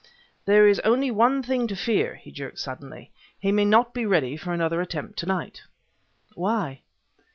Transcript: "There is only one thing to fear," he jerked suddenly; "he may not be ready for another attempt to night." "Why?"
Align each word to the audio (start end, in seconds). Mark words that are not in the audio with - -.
"There 0.45 0.67
is 0.67 0.79
only 0.79 1.11
one 1.11 1.43
thing 1.43 1.67
to 1.67 1.75
fear," 1.75 2.15
he 2.15 2.31
jerked 2.31 2.57
suddenly; 2.57 3.11
"he 3.37 3.51
may 3.51 3.65
not 3.65 3.93
be 3.93 4.07
ready 4.07 4.35
for 4.35 4.51
another 4.51 4.81
attempt 4.81 5.19
to 5.19 5.25
night." 5.27 5.61
"Why?" 6.33 6.81